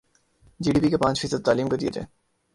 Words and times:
جی 0.59 0.69
D 0.73 0.79
P 0.81 0.89
کا 0.89 0.97
پانچ 0.97 1.15
فیصد 1.21 1.45
تعلیم 1.45 1.67
کو 1.69 1.75
دیا 1.75 1.89
جائے 1.93 2.07